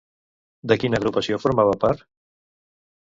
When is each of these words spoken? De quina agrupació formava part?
De 0.71 0.77
quina 0.83 0.99
agrupació 1.01 1.39
formava 1.43 1.75
part? 1.85 2.01